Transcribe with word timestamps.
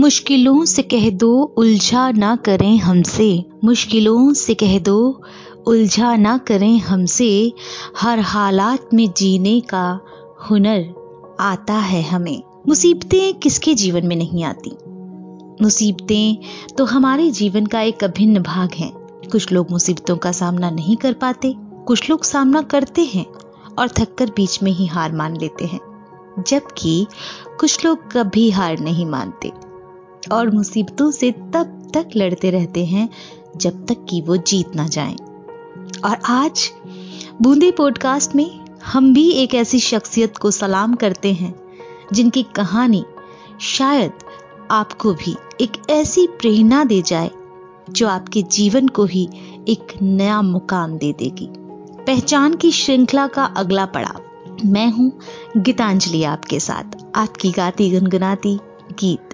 मुश्किलों 0.00 0.64
से 0.64 0.82
कह 0.82 1.10
दो, 1.10 1.54
उलझा 1.56 2.10
ना 2.10 2.36
करें 2.36 2.78
हमसे। 2.78 3.44
मुश्किलों 3.64 4.32
से 4.32 4.54
कह 4.54 4.78
दो, 4.78 5.22
उलझा 5.66 6.16
ना 6.16 6.38
करें 6.38 6.78
हमसे। 6.78 7.52
हर 7.98 8.18
हालात 8.18 8.88
में 8.94 9.12
जीने 9.16 9.60
का 9.60 10.00
हुनर 10.50 10.94
आता 11.40 11.74
है 11.74 12.02
हमें। 12.02 12.42
मुसीबतें 12.68 13.34
किसके 13.34 13.74
जीवन 13.74 14.06
में 14.06 14.16
नहीं 14.16 14.44
आती? 14.44 14.72
मुसीबतें 15.62 16.38
तो 16.78 16.84
हमारे 16.84 17.30
जीवन 17.30 17.66
का 17.66 17.80
एक 17.80 18.04
अभिन्न 18.04 18.42
भाग 18.42 18.70
हैं। 18.74 18.92
कुछ 19.32 19.52
लोग 19.52 19.70
मुसीबतों 19.70 20.16
का 20.16 20.32
सामना 20.32 20.70
नहीं 20.70 20.96
कर 20.96 21.12
पाते। 21.12 21.54
कुछ 21.58 22.10
लोग 22.10 22.24
सामना 22.24 22.62
करते 22.62 23.02
हैं 23.02 23.26
और 23.78 23.88
थककर 23.88 24.26
बीच 24.26 24.62
में 24.62 24.72
ही 24.72 24.86
हार 24.86 25.12
मान 25.12 25.36
लेते 25.36 25.64
हैं। 25.64 25.80
जबकि 26.48 27.06
कुछ 27.60 27.84
लोग 27.84 28.12
कभी 28.12 28.50
हार 28.50 28.78
नहीं 28.78 29.06
मानते। 29.06 29.69
और 30.32 30.50
मुसीबतों 30.50 31.10
से 31.10 31.32
तब 31.32 31.90
तक 31.94 32.08
लड़ते 32.16 32.50
रहते 32.50 32.84
हैं, 32.84 33.08
जब 33.56 33.86
तक 33.86 34.06
कि 34.08 34.20
वो 34.20 34.36
जीत 34.36 34.76
ना 34.76 34.86
जाए। 34.86 35.16
और 36.04 36.16
आज, 36.24 36.70
बूंदे 37.42 37.70
पॉडकास्ट 37.70 38.36
में 38.36 38.60
हम 38.84 39.14
भी 39.14 39.30
एक 39.30 39.54
ऐसी 39.54 39.80
शख्सियत 39.80 40.36
को 40.36 40.50
सलाम 40.50 40.94
करते 40.94 41.32
हैं, 41.32 41.54
जिनकी 42.12 42.42
कहानी 42.42 43.04
शायद 43.60 44.12
आपको 44.70 45.14
भी 45.14 45.36
एक 45.60 45.90
ऐसी 45.90 46.26
प्रेरणा 46.26 46.84
दे 46.84 47.02
जाए, 47.02 47.30
जो 47.90 48.08
आपके 48.08 48.42
जीवन 48.42 48.88
को 48.88 49.04
ही 49.04 49.28
एक 49.68 50.02
नया 50.02 50.42
मुकाम 50.42 50.98
दे 50.98 51.12
देगी। 51.12 51.48
पहचान 52.06 52.54
की 52.54 52.70
श्रृंखला 52.70 53.26
का 53.26 53.44
अगला 53.44 53.86
पड़ाव। 53.86 54.22
मैं 54.64 54.92
हूँ 54.92 55.12
गीतांजलि 55.56 56.24
आपके 56.24 56.60
साथ। 56.60 56.96
आपकी 57.14 57.50
गाती, 57.50 57.90
गुनगुनाती 57.90 58.58
गीत। 58.92 59.29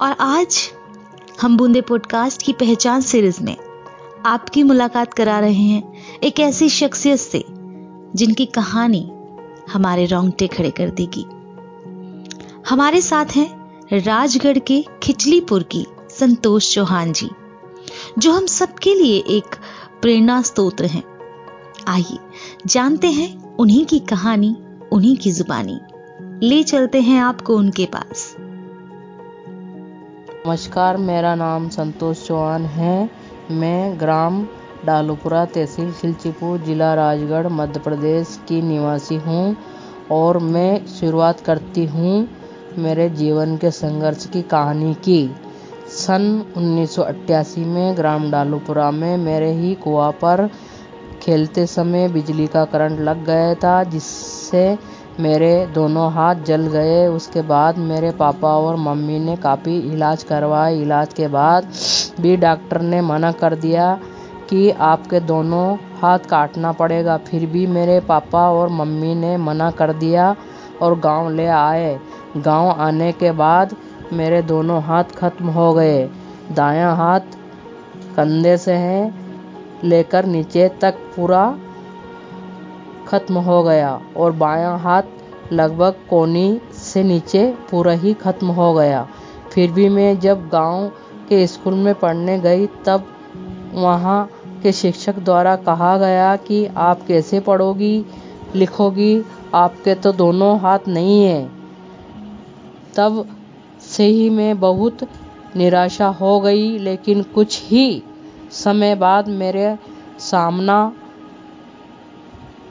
और 0.00 0.12
आज 0.20 0.70
हम 1.42 1.56
बूंदे 1.56 1.80
पॉडकास्ट 1.80 2.42
की 2.42 2.52
पहचान 2.52 3.00
सीरीज़ 3.00 3.42
में 3.42 3.56
आपकी 4.26 4.62
मुलाकात 4.62 5.14
करा 5.14 5.38
रहे 5.38 5.52
हैं 5.52 5.92
एक 6.22 6.40
ऐसी 6.40 6.68
शख्सियत 6.68 7.18
से 7.18 7.44
जिनकी 8.14 8.46
कहानी 8.46 9.12
हमारे 9.72 10.06
रोंगटे 10.06 10.46
खड़े 10.46 10.70
कर 10.70 10.90
देगी। 10.90 11.24
हमारे 12.68 13.00
साथ 13.00 13.26
हैं 13.26 13.72
राजगढ़ 13.98 14.58
के 14.58 14.84
खिचलीपुर 15.02 15.62
की 15.62 15.86
संतोष 16.10 16.74
चौहान 16.74 17.12
जी, 17.12 17.30
जो 18.18 18.32
हम 18.32 18.46
सबके 18.46 18.94
लिए 18.94 19.18
एक 19.18 19.56
प्रेरणा 20.02 20.42
स्त्रोत्र 20.42 20.86
हैं। 20.86 21.04
आइए 21.88 22.18
जानते 22.66 23.08
हैं 23.08 23.56
उन्हीं 23.56 23.86
की 23.86 23.98
कहानी, 23.98 24.56
उन्हीं 24.92 25.16
की 25.16 25.32
जुबानी। 25.32 25.80
ले 26.46 26.62
चलते 26.62 27.00
हैं 27.00 27.20
आपको 27.20 27.56
उनके 27.56 27.86
पास। 27.86 28.36
नमस्कार, 30.48 30.96
मेरा 30.96 31.34
नाम 31.34 31.68
संतोष 31.68 32.26
चौहान 32.26 32.64
है। 32.66 33.10
मैं 33.52 33.98
ग्राम 34.00 34.40
डालूपुरा, 34.86 35.44
तहसील 35.44 35.90
खिलचीपुर 35.92 36.58
ज़िला 36.58 36.92
राजगढ़, 36.94 37.46
मध्य 37.48 37.80
प्रदेश 37.80 38.38
की 38.48 38.60
निवासी 38.62 39.16
हूँ 39.16 39.56
और 40.10 40.38
मैं 40.38 40.86
शुरुआत 40.86 41.40
करती 41.40 41.84
हूँ 41.86 42.28
मेरे 42.78 43.08
जीवन 43.10 43.56
के 43.56 43.70
संघर्ष 43.70 44.26
की 44.26 44.42
कहानी 44.44 44.94
की। 45.04 45.20
सन 45.96 46.24
1988 46.56 47.64
में 47.66 47.96
ग्राम 47.96 48.30
डालूपुरा 48.30 48.90
में 48.90 49.16
मेरे 49.18 49.52
ही 49.52 49.74
कुआ 49.74 50.10
पर 50.22 50.48
खेलते 51.22 51.66
समय 51.66 52.08
बिजली 52.08 52.46
का 52.46 52.64
करंट 52.64 53.00
लग 53.00 53.24
गया 53.26 53.54
था, 53.54 53.82
जिससे 53.84 54.78
मेरे 55.20 55.66
दोनों 55.66 56.10
हाथ 56.12 56.34
जल 56.44 56.66
गए। 56.66 57.06
उसके 57.06 57.42
बाद 57.42 57.78
मेरे 57.78 58.10
पापा 58.10 58.48
और 58.56 58.76
मम्मी 58.76 59.18
ने 59.18 59.36
काफ़ी 59.36 59.78
इलाज 59.92 60.22
करवाया। 60.22 60.76
इलाज 60.76 61.14
के 61.14 61.28
बाद 61.28 61.68
भी 62.20 62.36
डॉक्टर 62.36 62.80
ने 62.82 63.00
मना 63.00 63.32
कर 63.32 63.54
दिया 63.56 63.92
कि 64.50 64.70
आपके 64.70 65.20
दोनों 65.22 65.66
हाथ 66.00 66.18
काटना 66.30 66.72
पड़ेगा। 66.72 67.16
फिर 67.16 67.46
भी 67.46 67.66
मेरे 67.66 67.98
पापा 68.00 68.48
और 68.50 68.68
मम्मी 68.68 69.14
ने 69.14 69.36
मना 69.36 69.70
कर 69.70 69.92
दिया 69.92 70.34
और 70.82 70.98
गाँव 71.00 71.30
ले 71.30 71.46
आए। 71.46 71.98
गाँव 72.36 72.70
आने 72.70 73.12
के 73.12 73.32
बाद 73.32 73.76
मेरे 74.12 74.42
दोनों 74.42 74.82
हाथ 74.82 75.04
खत्म 75.16 75.48
हो 75.48 75.72
गए। 75.74 76.08
दायां 76.52 76.96
हाथ 76.96 77.20
कंधे 78.16 78.56
से 78.56 78.72
है, 78.72 79.12
लेकर 79.84 80.26
नीचे 80.26 80.68
तक 80.80 80.94
पूरा 81.16 81.42
खत्म 83.08 83.38
हो 83.38 83.62
गया 83.62 84.00
और 84.16 84.32
बायां 84.32 84.78
हाथ 84.80 85.02
लगभग 85.52 85.94
कोनी 86.10 86.60
से 86.74 87.02
नीचे 87.02 87.54
पूरा 87.70 87.92
ही 87.92 88.14
खत्म 88.14 88.46
हो 88.46 88.72
गया। 88.74 89.08
फिर 89.52 89.70
भी 89.72 89.88
मैं 89.88 90.18
जब 90.20 90.48
गाँव 90.48 90.88
के 91.28 91.46
स्कूल 91.46 91.74
में 91.74 91.94
पढ़ने 91.94 92.38
गई, 92.38 92.66
तब 92.66 93.06
वहाँ 93.74 94.28
के 94.62 94.72
शिक्षक 94.72 95.18
द्वारा 95.18 95.56
कहा 95.56 95.96
गया 95.98 96.36
कि 96.36 96.66
आप 96.66 97.06
कैसे 97.06 97.40
पढ़ोगी, 97.40 98.06
लिखोगी, 98.54 99.24
आपके 99.54 99.94
तो 99.94 100.12
दोनों 100.12 100.58
हाथ 100.60 100.78
नहीं 100.88 101.22
हैं। 101.24 101.58
तब 102.96 103.24
से 103.80 104.04
ही 104.04 104.30
मैं 104.30 104.60
बहुत 104.60 104.98
निराशा 105.56 106.06
हो 106.06 106.40
गई, 106.40 106.78
लेकिन 106.78 107.22
कुछ 107.22 107.62
ही 107.64 108.02
समय 108.50 108.94
बाद 108.94 109.28
मेरे 109.28 109.76
सामना 110.18 110.92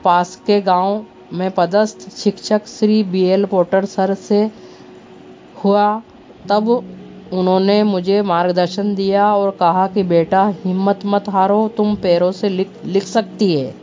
पास 0.08 0.36
के 0.46 0.60
गाँव 0.60 1.04
में 1.32 1.50
पदस्थ 1.50 2.08
शिक्षक 2.16 2.66
Shri 2.66 3.02
B 3.02 3.22
L 3.24 3.44
Potter 3.44 3.84
sir 3.84 4.14
से 4.14 4.50
हुआ। 5.64 6.02
तब 6.48 6.68
उन्होंने 7.32 7.82
मुझे 7.82 8.22
मार्गदर्शन 8.22 8.94
दिया 8.94 9.34
और 9.34 9.50
कहा 9.50 9.86
कि, 9.86 10.02
बेटा, 10.02 10.54
हिम्मत 10.64 11.00
मत 11.06 11.28
हारो, 11.28 11.68
तुम 11.76 11.94
पैरों 11.94 12.32
से 12.32 12.48
लिख 12.48 12.70
लिख 12.84 13.04
सकती 13.04 13.54
है। 13.60 13.74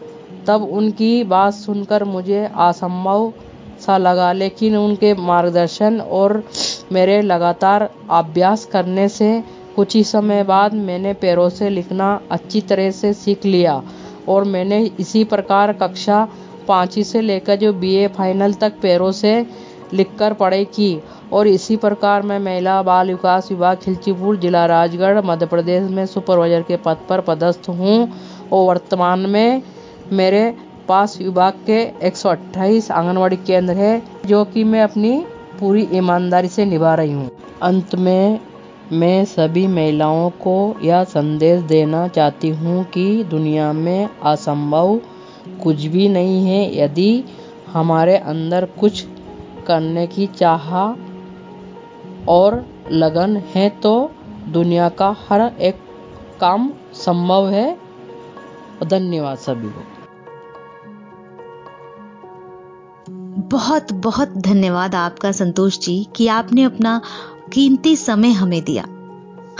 तब 0.47 0.63
उनकी 0.63 1.23
बात 1.23 1.53
सुनकर 1.53 2.03
मुझे 2.03 2.49
असंभव 2.55 3.33
सा 3.79 3.97
लगा, 3.97 4.31
लेकिन 4.33 4.77
उनके 4.77 5.13
मार्गदर्शन 5.13 6.01
और 6.01 6.43
मेरे 6.91 7.21
लगातार 7.21 7.89
अभ्यास 8.11 8.65
करने 8.65 9.07
से 9.09 9.43
कुछ 9.75 9.95
ही 9.95 10.03
समय 10.03 10.43
बाद 10.43 10.73
मैंने 10.73 11.13
पैरों 11.13 11.49
से 11.49 11.69
लिखना 11.69 12.21
अच्छी 12.31 12.61
तरह 12.61 12.91
से 12.91 13.13
सीख 13.13 13.45
लिया। 13.45 13.83
और 14.29 14.43
मैंने 14.43 14.83
इसी 14.99 15.23
प्रकार 15.23 15.73
कक्षा 15.73 16.27
पाँचवीं 16.67 17.03
से 17.03 17.21
लेकर 17.21 17.55
जो 17.55 17.73
बीए 17.73 18.07
फाइनल 18.07 18.53
तक 18.53 18.79
पैरों 18.81 19.11
से 19.11 19.45
लिखकर 19.93 20.33
पढ़ाई 20.33 20.65
की। 20.65 20.99
और 21.33 21.47
इसी 21.47 21.75
प्रकार 21.75 22.21
मैं 22.21 22.39
महिला 22.39 22.81
बाल 22.81 23.11
विकास 23.11 23.51
विभाग, 23.51 23.77
खिलचीपुर 23.77 24.35
जिला 24.35 24.65
राजगढ़, 24.65 25.21
मध्य 25.25 25.45
प्रदेश 25.45 25.89
में 25.91 26.05
सुपरवाइजर 26.05 26.61
के 26.61 26.77
पद 26.77 26.97
पर 27.09 27.21
पदस्थ 27.21 27.69
हूँ। 27.69 28.11
और 28.51 28.67
वर्तमान 28.67 29.19
में 29.19 29.61
मेरे 30.11 30.53
पास 30.87 31.17
विभाग 31.17 31.53
के 31.65 31.81
128 32.07 32.91
आंगनवाड़ी 32.91 33.35
केंद्र 33.37 33.73
है, 33.73 34.01
जो 34.25 34.43
कि 34.45 34.63
मैं 34.63 34.81
अपनी 34.81 35.17
पूरी 35.59 35.87
ईमानदारी 35.93 36.47
से 36.47 36.65
निभा 36.65 36.93
रही 36.95 37.11
हूँ। 37.11 37.29
अंत 37.61 37.95
में 37.95 38.39
मैं 38.91 39.25
सभी 39.25 39.67
महिलाओं 39.67 40.29
को 40.29 40.75
यह 40.81 41.03
संदेश 41.03 41.61
देना 41.61 42.07
चाहती 42.07 42.49
हूँ 42.49 42.83
कि 42.83 43.23
दुनिया 43.23 43.73
में 43.73 44.09
असंभव 44.23 44.99
कुछ 45.63 45.85
भी 45.85 46.07
नहीं 46.09 46.45
है। 46.45 46.77
यदि 46.77 47.23
हमारे 47.67 48.17
अंदर 48.17 48.65
कुछ 48.65 49.05
करने 49.67 50.07
की 50.07 50.27
चाह 50.27 50.75
और 52.29 52.65
लगन 52.91 53.37
है 53.55 53.69
तो 53.69 54.11
दुनिया 54.47 54.89
का 54.89 55.15
हर 55.29 55.41
एक 55.41 55.79
काम 56.39 56.71
संभव 56.93 57.49
है। 57.49 57.77
धन्यवाद 58.83 59.37
सभी 59.37 59.67
को। 59.67 59.83
बहुत 63.49 63.93
बहुत 63.93 64.29
धन्यवाद 64.37 64.95
आपका 64.95 65.31
संतोष 65.31 65.79
जी 65.79 66.07
कि 66.15 66.27
आपने 66.27 66.63
अपना 66.63 67.01
कीमती 67.53 67.95
समय 67.95 68.31
हमें 68.31 68.63
दिया। 68.63 68.83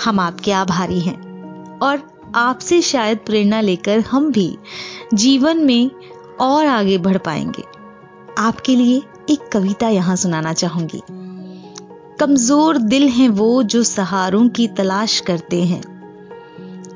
हम 0.05 0.19
आपके 0.19 0.51
आभारी 0.51 0.99
हैं 0.99 1.79
और 1.79 2.01
आपसे 2.35 2.81
शायद 2.81 3.17
प्रेरणा 3.17 3.61
लेकर 3.61 3.99
हम 3.99 4.31
भी 4.31 4.57
जीवन 5.13 5.57
में 5.57 5.91
और 6.39 6.65
आगे 6.65 6.97
बढ़ 6.97 7.17
पाएँगे। 7.17 7.63
आपके 8.37 8.75
लिए 8.75 9.01
एक 9.29 9.49
कविता 9.51 9.89
यहाँ 9.89 10.15
सुनाना 10.15 10.53
चाहूँगी। 10.53 11.01
कमज़ोर 12.19 12.77
दिल 12.77 13.07
हैं 13.07 13.29
वो 13.29 13.63
जो 13.63 13.83
सहारों 13.83 14.47
की 14.49 14.67
तलाश 14.67 15.19
करते 15.19 15.63
हैं। 15.63 15.81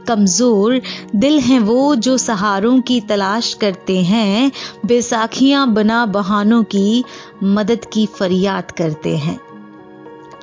कमज़ोर 0.07 0.81
दिल 1.15 1.39
हैं 1.39 1.59
वो 1.59 1.95
जो 1.95 2.17
सहारों 2.17 2.79
की 2.81 3.01
तलाश 3.01 3.53
करते 3.53 3.97
हैं। 4.03 4.51
बैसाखियाँ 4.85 5.73
बना 5.73 6.05
बहानों 6.05 6.63
की 6.63 7.03
मदद 7.43 7.85
की 7.85 8.05
फरियाद 8.05 8.71
करते 8.71 9.17
हैं। 9.17 9.39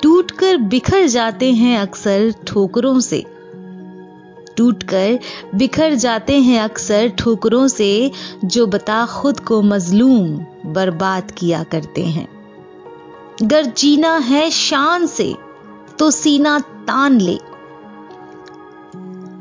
टूटकर 0.03 0.57
बिखर 0.57 1.07
जाते 1.07 1.53
हैं 1.53 1.77
अक्सर 1.79 2.33
ठोकरों 2.47 2.99
से। 2.99 3.25
टूटकर 4.57 5.19
बिखर 5.55 5.93
जाते 5.93 6.39
हैं 6.39 6.59
अक्सर 6.61 7.07
ठोकरों 7.09 7.67
से, 7.67 8.11
जो 8.45 8.67
बता 8.67 9.05
खुद 9.05 9.39
को 9.39 9.61
मजलूम 9.61 10.37
बर्बाद 10.65 11.31
किया 11.31 11.63
करते 11.63 12.05
हैं। 12.05 12.27
गर 13.43 13.65
जीना 13.65 14.17
है 14.17 14.49
शान 14.49 15.05
से 15.05 15.35
तो 15.99 16.11
सीना 16.11 16.59
तान 16.59 17.21
ले। 17.21 17.39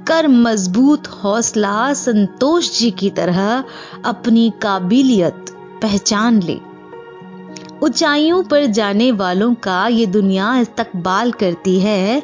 कर 0.06 0.28
मज़बूत 0.28 1.06
हौसला 1.08 1.94
संतोष 1.94 2.78
जी 2.78 2.90
की 2.90 3.10
तरह 3.10 3.64
अपनी 4.04 4.52
काबिलियत 4.62 5.44
पहचान 5.82 6.42
ले। 6.42 6.60
ऊंचाइयों 7.82 8.42
पर 8.42 8.66
जाने 8.66 9.12
वालों 9.12 9.54
का 9.54 9.86
ये 9.86 10.06
दुनिया 10.06 10.58
इस्तकबाल 10.58 11.32
करती 11.32 11.80
है। 11.80 12.22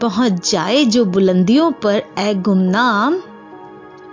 पहुँच 0.00 0.50
जाए 0.50 0.84
जो 0.84 1.04
बुलंदियों 1.04 1.72
पर 1.72 2.02
ए 2.18 2.34
गुमनाम। 2.34 3.22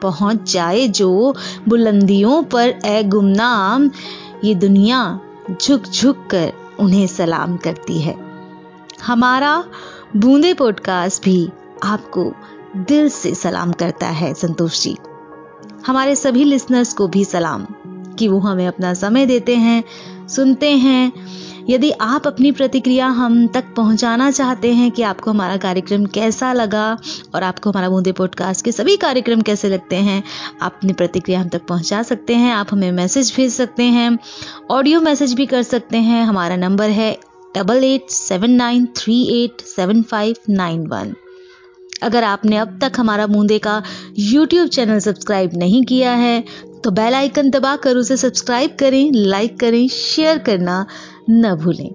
पहुँच 0.01 0.51
जाए 0.53 0.87
जो 0.87 1.35
बुलंदियों 1.67 2.43
पर 2.43 2.79
ए 2.85 3.03
गुमनाम। 3.03 3.91
ये 4.43 4.55
दुनिया 4.55 5.19
झुक 5.61 5.83
झुक 5.83 6.27
कर 6.31 6.53
उन्हें 6.79 7.07
सलाम 7.07 7.57
करती 7.57 8.01
है। 8.01 8.15
हमारा 9.03 9.63
बूंदे 10.15 10.53
पॉडकास्ट 10.53 11.23
भी 11.23 11.49
आपको 11.83 12.33
दिल 12.75 13.09
से 13.09 13.35
सलाम 13.35 13.71
करता 13.71 14.07
है, 14.07 14.33
संतोष 14.33 14.83
जी। 14.83 14.97
हमारे 15.87 16.15
सभी 16.15 16.43
लिसनर्स 16.43 16.93
को 16.93 17.07
भी 17.07 17.25
सलाम 17.25 17.65
कि 18.19 18.27
वो 18.27 18.39
हमें 18.39 18.67
अपना 18.67 18.93
समय 18.93 19.25
देते 19.25 19.55
हैं 19.55 19.83
सुनते 20.30 20.69
हैं। 20.69 21.12
यदि 21.69 21.89
आप 21.92 22.27
अपनी 22.27 22.51
प्रतिक्रिया 22.51 23.07
हम 23.07 23.48
तक 23.48 23.74
पहुंचाना 23.75 24.30
चाहते 24.31 24.74
हैं 24.74 24.89
कि 24.92 25.01
आपको 25.01 25.31
हमारा 25.31 25.57
कार्यक्रम 25.57 26.06
कैसा 26.06 26.51
लगा 26.54 26.86
और 27.36 27.44
आपको 27.44 27.69
हमारा 27.69 27.89
बूंदे 27.89 28.12
पॉडकास्ट 28.12 28.66
के 28.66 28.72
सभी 28.72 28.95
कार्यक्रम 28.98 29.42
कैसे 29.42 29.69
लगते 29.69 29.95
हैं, 29.95 30.24
आप 30.62 30.74
अपनी 30.75 30.94
प्रतिक्रिया 30.94 31.39
हम 31.39 31.50
तक 31.50 31.66
पहुँचा 31.66 32.04
सकते 32.04 32.36
हैं। 32.36 32.54
आप 32.54 32.68
हमें 32.72 32.92
मैसेज 32.92 33.33
भेज 33.36 33.54
सकते 33.54 33.83
हैं 33.83 34.18
ऑडियो 34.72 35.01
मैसेज 35.01 35.33
भी 35.33 35.45
कर 35.45 35.63
सकते 35.63 35.98
हैं। 35.98 36.24
हमारा 36.25 36.56
नंबर 36.56 36.89
है 36.89 37.18
double 37.57 37.83
eight 37.83 38.10
seven 38.10 38.51
nine 38.51 38.88
three 38.98 39.21
eight 39.33 39.62
seven 39.66 40.01
five 40.01 40.36
nine 40.50 40.86
one 40.88 41.13
अगर 42.04 42.24
आपने 42.24 42.57
अब 42.57 42.78
तक 42.81 43.00
हमारा 43.00 43.28
बूंदे 43.28 43.57
का 43.60 43.81
यूट्यूब 44.19 44.68
चैनल 44.68 45.00
सब्सक्राइब 45.00 45.51
नहीं 45.54 45.83
किया 45.83 46.12
है 46.12 46.44
तो 46.85 46.91
बेल 46.91 47.13
आइकन 47.13 47.49
दबाकर 47.49 47.97
उसे 47.97 48.17
सब्सक्राइब 48.17 48.77
करें 48.79 49.11
लाइक 49.13 49.59
करें 49.59 49.87
शेयर 49.87 50.37
करना 50.37 50.85
न 51.29 51.55
भूलें। 51.55 51.89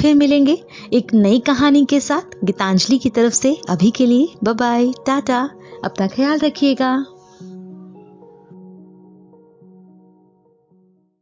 फिर 0.00 0.14
मिलेंगे 0.14 0.62
एक 0.92 1.14
नई 1.14 1.38
कहानी 1.38 1.84
के 1.84 2.00
साथ। 2.00 2.44
गीतांजलि 2.44 2.98
की 2.98 3.10
तरफ़ 3.10 3.34
से 3.34 3.56
अभी 3.68 3.90
के 3.90 4.06
लिए 4.06 4.28
बाय 4.44 4.92
टाटा। 5.06 5.50
अपना 5.84 6.06
ख्याल 6.06 6.38
रखिएगा। 6.38 7.04